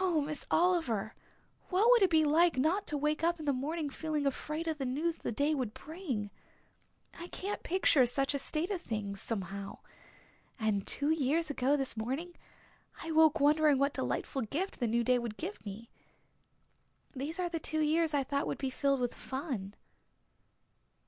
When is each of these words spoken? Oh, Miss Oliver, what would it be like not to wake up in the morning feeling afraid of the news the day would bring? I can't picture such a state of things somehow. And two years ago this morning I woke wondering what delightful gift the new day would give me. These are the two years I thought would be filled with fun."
Oh, 0.00 0.20
Miss 0.20 0.46
Oliver, 0.48 1.12
what 1.70 1.90
would 1.90 2.02
it 2.02 2.10
be 2.10 2.22
like 2.24 2.56
not 2.56 2.86
to 2.86 2.96
wake 2.96 3.24
up 3.24 3.40
in 3.40 3.46
the 3.46 3.52
morning 3.52 3.90
feeling 3.90 4.24
afraid 4.24 4.68
of 4.68 4.78
the 4.78 4.84
news 4.84 5.16
the 5.16 5.32
day 5.32 5.56
would 5.56 5.74
bring? 5.74 6.30
I 7.18 7.26
can't 7.26 7.64
picture 7.64 8.06
such 8.06 8.32
a 8.32 8.38
state 8.38 8.70
of 8.70 8.80
things 8.80 9.20
somehow. 9.20 9.78
And 10.60 10.86
two 10.86 11.10
years 11.10 11.50
ago 11.50 11.76
this 11.76 11.96
morning 11.96 12.36
I 13.02 13.10
woke 13.10 13.40
wondering 13.40 13.78
what 13.80 13.94
delightful 13.94 14.42
gift 14.42 14.78
the 14.78 14.86
new 14.86 15.02
day 15.02 15.18
would 15.18 15.36
give 15.36 15.66
me. 15.66 15.90
These 17.16 17.40
are 17.40 17.48
the 17.48 17.58
two 17.58 17.80
years 17.80 18.14
I 18.14 18.22
thought 18.22 18.46
would 18.46 18.56
be 18.58 18.70
filled 18.70 19.00
with 19.00 19.14
fun." 19.14 19.74